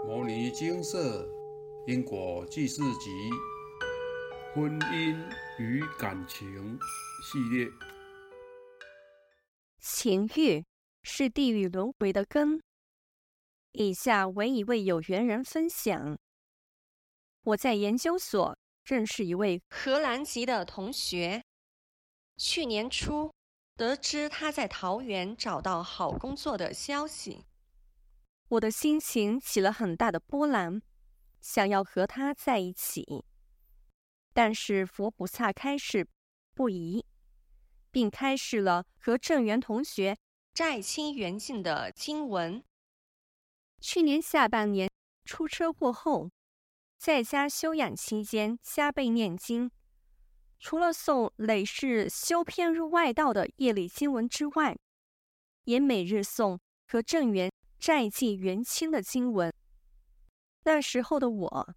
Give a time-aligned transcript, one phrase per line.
[0.06, 1.28] 《摩尼精舍
[1.86, 3.10] 因果记事集》
[4.54, 5.14] 婚姻
[5.58, 6.78] 与感情
[7.22, 7.70] 系列。
[9.78, 10.64] 情欲
[11.02, 12.62] 是地狱轮回的根。
[13.72, 16.18] 以下为一位有缘人分享：
[17.42, 21.44] 我在研究所认识一位荷兰籍的同学，
[22.38, 23.30] 去年初
[23.76, 27.44] 得知他在桃园找到好工作的消息。
[28.50, 30.82] 我的心情起了很大的波澜，
[31.40, 33.24] 想要和他在一起。
[34.32, 36.08] 但是佛菩萨开示
[36.52, 37.06] 不宜，
[37.92, 40.18] 并开示了和正源同学
[40.52, 42.64] 债清缘尽的经文。
[43.80, 44.90] 去年下半年
[45.24, 46.32] 出车祸后，
[46.98, 49.70] 在家休养期间加倍念经，
[50.58, 54.76] 除了诵累世修偏入外道的业力经文之外，
[55.66, 57.48] 也每日诵和正源。
[57.80, 59.50] 债记元清的经文。
[60.64, 61.74] 那时候的我，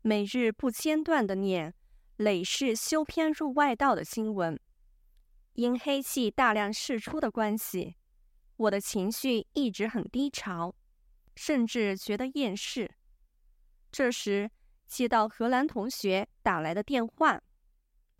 [0.00, 1.74] 每日不间断的念
[2.16, 4.58] 累世修偏入外道的经文。
[5.52, 7.96] 因黑气大量释出的关系，
[8.56, 10.74] 我的情绪一直很低潮，
[11.36, 12.90] 甚至觉得厌世。
[13.90, 14.50] 这时
[14.86, 17.42] 接到荷兰同学打来的电话，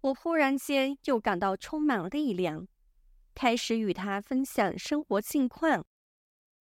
[0.03, 2.69] 我忽然间又感到充满力量，
[3.35, 5.83] 开始与他分享生活近况。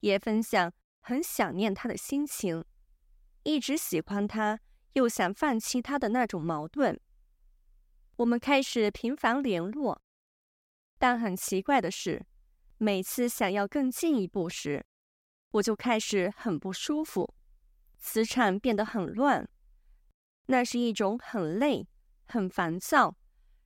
[0.05, 2.63] 也分享很想念他的心情，
[3.43, 4.61] 一直喜欢他，
[4.93, 7.01] 又想放弃他的那种矛盾。
[8.17, 10.03] 我们开始频繁联络，
[10.99, 12.27] 但很奇怪的是，
[12.77, 14.85] 每次想要更进一步时，
[15.53, 17.35] 我就开始很不舒服，
[17.97, 19.49] 磁场变得很乱。
[20.49, 21.89] 那是一种很累、
[22.27, 23.17] 很烦躁，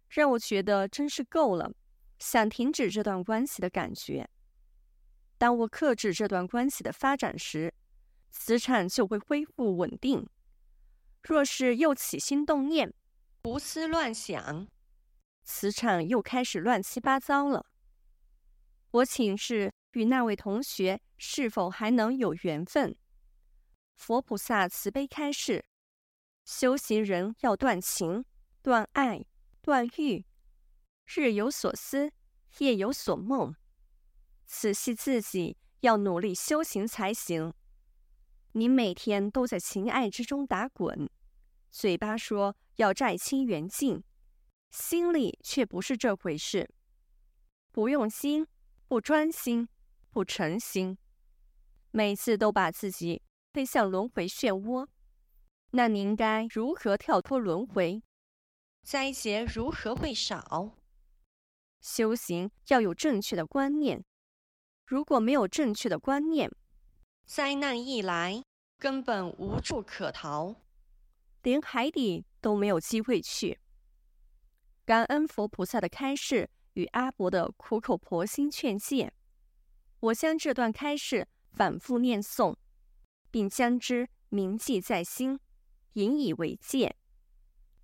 [0.09, 1.73] 让我觉得真是够了，
[2.21, 4.31] 想停止这段关系的感觉。
[5.39, 7.73] 当我克制这段关系的发展时，
[8.31, 10.27] 磁场就会恢复稳定；
[11.23, 12.93] 若是又起心动念、
[13.45, 14.67] 胡思乱想，
[15.45, 17.67] 磁场又开始乱七八糟了。
[18.91, 22.97] 我请示与那位同学是否还能有缘分？
[23.95, 25.65] 佛菩萨慈悲开示：
[26.45, 28.25] 修行人要断情、
[28.61, 29.25] 断爱、
[29.63, 30.25] 断欲，
[31.07, 32.11] 日有所思，
[32.59, 33.55] 夜有所梦。
[34.49, 37.53] 仔细自己要努力修行才行。
[38.53, 41.09] 你每天都在情爱之中打滚，
[41.71, 44.03] 嘴巴说要债清缘尽，
[44.71, 46.69] 心里却不是这回事。
[47.71, 48.47] 不用心，
[48.89, 49.69] 不专心，
[50.11, 50.97] 不诚心，
[51.91, 53.23] 每次都把自己
[53.53, 54.89] 推向轮回漩涡。
[55.73, 58.03] 那你应该如何跳脱轮回？
[58.83, 60.79] 灾劫如何会少？
[61.83, 64.03] 修行要有正确的观念。
[64.89, 66.51] 如果没有正确的观念，
[67.27, 68.43] 灾难一来，
[68.79, 70.57] 根本无处可逃，
[71.43, 73.61] 连海底都没有机会去。
[74.87, 79.13] 感恩佛菩萨的开示与阿伯的苦口婆心劝诫，
[80.01, 82.57] 我将这段开示反复念诵，
[83.31, 85.39] 并将之铭记在心，
[85.93, 86.97] 引以为戒，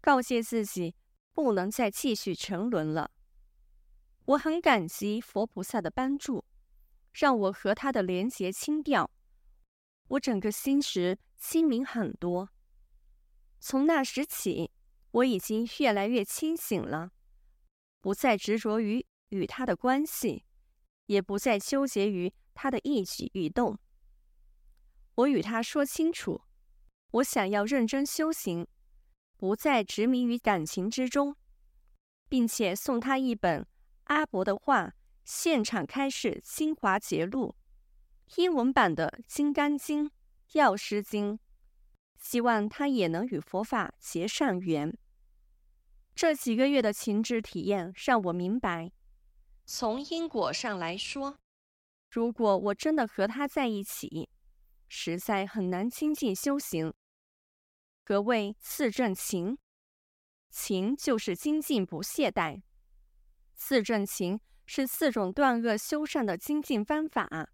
[0.00, 0.94] 告诫自己
[1.34, 3.10] 不能再继续沉沦了。
[4.24, 6.42] 我很感激佛菩萨的帮助。
[7.14, 9.08] 让我和他的连结清掉，
[10.08, 12.50] 我整个心识清明很多。
[13.60, 14.72] 从那时起，
[15.12, 17.12] 我已经越来越清醒了，
[18.00, 20.44] 不再执着于与他的关系，
[21.06, 23.78] 也不再纠结于他的一举一动。
[25.14, 26.42] 我与他说清楚，
[27.12, 28.66] 我想要认真修行，
[29.36, 31.36] 不再执迷于感情之中，
[32.28, 33.64] 并且送他一本
[34.04, 34.94] 阿伯的话。
[35.24, 37.56] 现场开示精华节录，
[38.36, 40.04] 英文版的《金刚经》
[40.52, 41.32] 《药师经》，
[42.18, 44.96] 希望他也能与佛法结善缘。
[46.14, 48.92] 这几个月的情志体验让我明白，
[49.64, 51.38] 从因果上来说，
[52.10, 54.28] 如果我真的和他在一起，
[54.88, 56.92] 实在很难精进修行。
[58.04, 59.56] 何谓四正情？
[60.50, 62.62] 情就是精进不懈怠，
[63.54, 64.38] 四正情。
[64.66, 67.50] 是四种断恶修善的精进方法：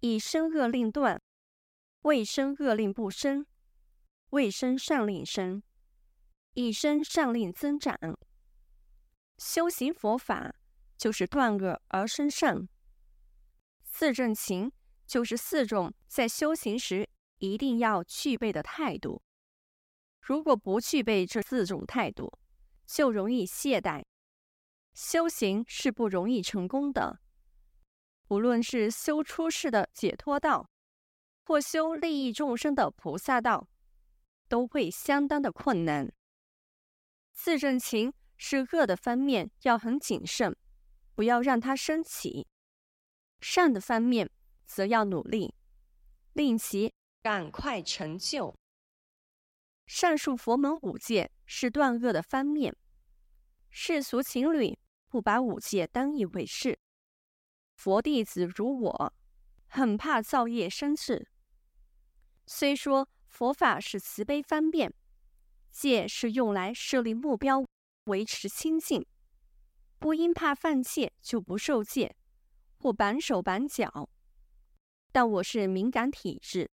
[0.00, 1.20] 以身恶令断，
[2.02, 3.46] 未生恶令不生，
[4.30, 5.62] 未生善令生，
[6.54, 7.96] 以身善令增长。
[9.38, 10.54] 修行佛法
[10.96, 12.68] 就是断恶而生善。
[13.82, 14.72] 四正勤
[15.06, 17.08] 就是四种在修行时
[17.38, 19.20] 一定要具备的态度。
[20.20, 22.32] 如果不具备这四种态度，
[22.86, 24.04] 就容易懈怠。
[24.94, 27.18] 修行是不容易成功的，
[28.28, 30.68] 无论是修出世的解脱道，
[31.44, 33.68] 或修利益众生的菩萨道，
[34.48, 36.12] 都会相当的困难。
[37.32, 40.54] 自证情是恶的方面，要很谨慎，
[41.14, 42.46] 不要让它升起；
[43.40, 44.30] 善的方面，
[44.66, 45.54] 则要努力，
[46.34, 46.92] 令其
[47.22, 48.54] 赶快成就。
[49.86, 52.76] 上述佛门五戒是断恶的方面，
[53.70, 54.78] 世俗情侣
[55.12, 56.78] 不把五戒当一回事。
[57.74, 59.12] 佛弟子如我，
[59.66, 61.28] 很怕造业生事。
[62.46, 64.94] 虽说佛法是慈悲方便，
[65.70, 67.62] 戒是用来设立目标、
[68.04, 69.04] 维持清净，
[69.98, 72.16] 不因怕犯戒就不受戒，
[72.78, 74.08] 或绑手绑脚。
[75.12, 76.70] 但我是敏感体质，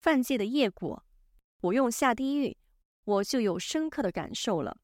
[0.00, 1.04] 犯戒的业果，
[1.58, 2.56] 不用下地狱，
[3.04, 4.78] 我就有深刻的感受了。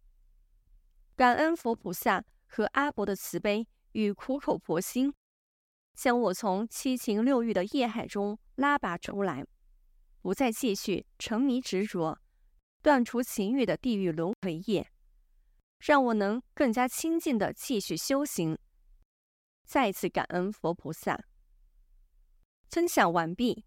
[1.16, 5.14] 感恩佛菩萨和阿伯的慈悲与苦口婆心，
[5.94, 9.46] 将我从七情六欲的业海中拉拔出来。
[10.20, 12.18] 不再继续沉迷执着，
[12.82, 14.90] 断除情欲的地狱轮回业，
[15.78, 18.58] 让我能更加清净的继续修行。
[19.64, 21.24] 再次感恩佛菩萨。
[22.68, 23.64] 分享完毕。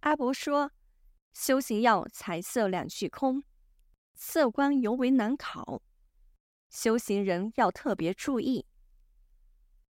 [0.00, 0.70] 阿伯说，
[1.32, 3.42] 修行要财色两去空，
[4.14, 5.80] 色观尤为难考，
[6.74, 8.66] 修行人要特别注意。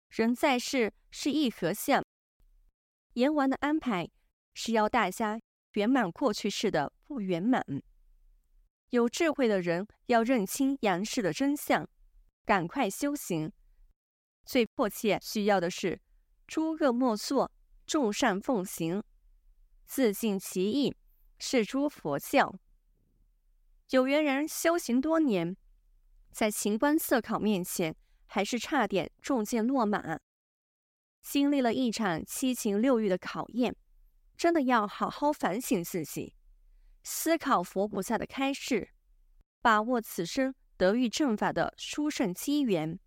[0.08, 2.02] 人在世是一合相，
[3.16, 4.10] 阎王的安排。
[4.54, 5.40] 是要大家
[5.74, 7.64] 圆满过去式的不圆满。
[8.90, 11.88] 有智慧的人要认清阳世的真相，
[12.46, 13.52] 赶快修行。
[14.46, 16.02] 最迫切需要的是
[16.48, 17.50] 诸恶莫作，
[17.86, 19.02] 众善奉行，
[19.86, 20.94] 自尽其意，
[21.38, 22.54] 是诸佛教。
[23.92, 25.56] 有缘人修行多年，
[26.32, 27.96] 在情关色考面前，
[28.26, 30.20] 还是差点中箭落马，
[31.22, 33.76] 经历了一场七情六欲的考验。
[34.38, 36.34] 真的要好好反省自己，
[37.04, 38.92] 思考佛菩萨的开示，
[39.62, 42.98] 把握此生得遇正法的殊胜机缘，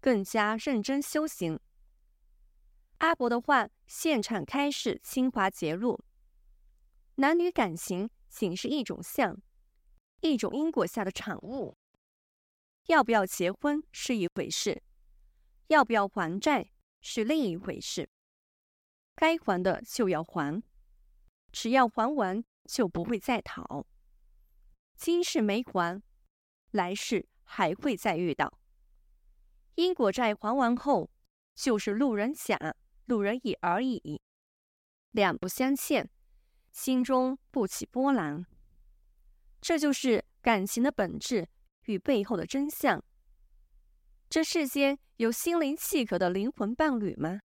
[0.00, 1.58] 更加认真修行。
[2.98, 5.98] 阿伯的话现场开示清华节录：
[7.16, 9.40] 男女感情仅是一种相，
[10.20, 11.77] 一种因果下的产物。
[12.88, 14.82] 要不要结婚是一回事，
[15.66, 16.70] 要不要还债
[17.02, 18.08] 是另一回事。
[19.14, 20.62] 该还的就要还。
[21.52, 23.86] 只要还完，就不会再讨。
[24.96, 26.02] 今世没还，
[26.70, 28.58] 来世还会再遇到。
[29.74, 31.10] 因果债还完后，
[31.54, 32.74] 就是路人甲、
[33.04, 34.22] 路人乙而已，
[35.10, 36.08] 两不相欠，
[36.72, 38.46] 心中不起波澜。
[39.60, 41.46] 这就是感情的本质
[41.88, 43.02] 与背后的真相。
[44.30, 47.40] 这世间有心灵契合的灵魂伴侣吗？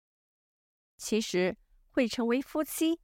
[0.97, 1.55] 其实
[1.91, 2.99] 会成为夫妻。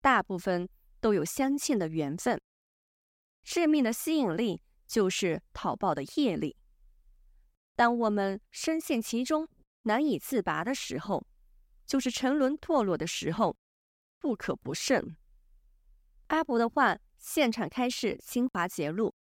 [0.00, 0.68] 大部分
[1.00, 2.40] 都有相欠的缘分，
[3.42, 6.56] 致命的吸引力就是讨报的业力。
[7.74, 9.48] 当我们深陷其中
[9.82, 11.26] 难以自拔的时候，
[11.86, 13.56] 就是沉沦堕落的时候，
[14.18, 15.16] 不可不慎。
[16.28, 19.14] 阿伯的话，现场开示清华节录：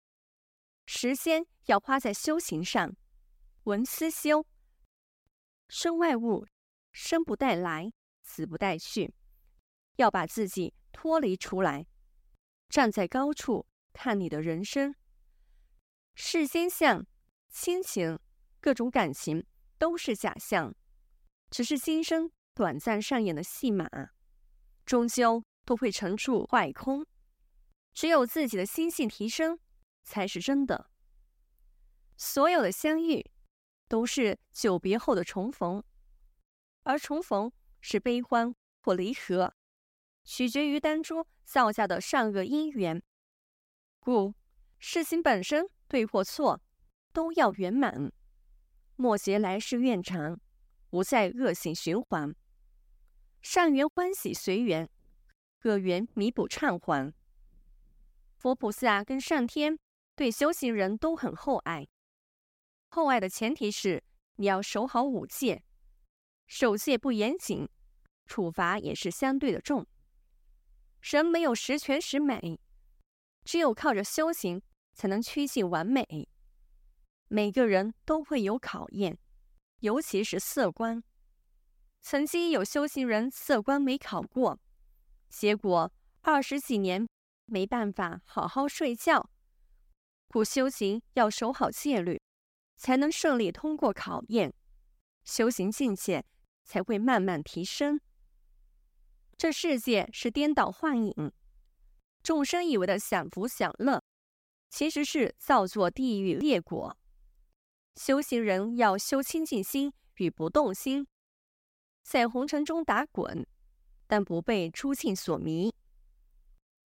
[0.93, 2.93] 时间要花在修行上，
[3.63, 4.45] 闻思修，
[5.69, 6.45] 身外物，
[6.91, 7.93] 生不带来，
[8.23, 9.15] 死不带去。
[9.95, 11.88] 要把自己脱离出来，
[12.67, 14.93] 站在高处看你的人生。
[16.13, 17.07] 世间相、
[17.48, 18.19] 亲情、
[18.60, 20.75] 各种感情都是假象，
[21.50, 23.88] 只是今生短暂上演的戏码，
[24.86, 27.07] 终究都会成住坏空。
[27.93, 29.57] 只有自己的心性提升，
[30.03, 30.89] 才是真的。
[32.17, 33.25] 所有的相遇，
[33.88, 35.84] 都是久别后的重逢，
[36.84, 39.53] 而重逢是悲欢或离合。
[40.24, 43.01] 取决于当初造下的善恶因缘，
[44.00, 44.36] 故
[44.77, 46.62] 事情本身对或错
[47.12, 48.12] 都要圆满，
[48.96, 50.39] 莫结来世怨长，
[50.91, 52.36] 不再恶性循环。
[53.41, 54.88] 善缘欢喜随缘，
[55.63, 57.12] 恶缘弥补忏还。
[58.38, 59.79] 佛菩萨跟上天
[60.15, 61.88] 对修行人都很厚爱，
[62.89, 64.03] 厚爱的前提是
[64.36, 65.63] 你要守好五戒，
[66.48, 67.68] 守戒不严谨，
[68.25, 69.86] 处罚也是相对的重。
[71.01, 72.60] 人没有十全十美，
[73.44, 74.62] 只有靠着修行
[74.94, 76.30] 才能趋近完美。
[77.27, 79.18] 每个人都会有考验，
[79.80, 81.01] 尤其是色观。
[82.01, 84.60] 曾经有修行人色观没考过，
[85.30, 85.91] 结果
[86.22, 87.08] 二十几年
[87.46, 89.30] 没办法好好睡觉。
[90.31, 92.21] 故修行要守好戒律，
[92.77, 94.53] 才能顺利通过考验，
[95.25, 96.23] 修行境界
[96.63, 98.00] 才会慢慢提升。
[99.38, 101.31] 这世界是颠倒幻影，
[102.23, 104.01] 众生以为的享福享乐，
[104.69, 106.95] 其实是造作地狱烈果。
[107.95, 111.05] 修行人要修清净心与不动心，
[112.03, 113.45] 在红尘中打滚，
[114.07, 115.73] 但不被诸境所迷。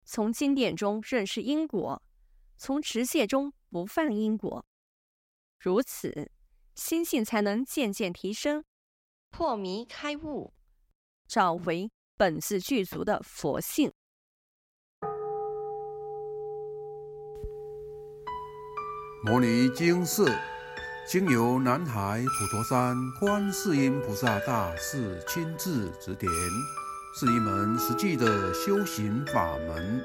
[0.05, 2.01] 从经典中认识因果，
[2.57, 4.65] 从持戒中不犯因果，
[5.59, 6.31] 如此
[6.75, 8.65] 心性才能渐渐提升，
[9.31, 10.53] 破迷开悟，
[11.27, 11.91] 找回。
[12.15, 13.91] 本自具足的佛性。
[19.25, 20.25] 摩尼经释，
[21.09, 26.31] 经由南海普陀山观世音菩萨大士亲自指点，
[27.19, 30.05] 是一门实际的修行法门，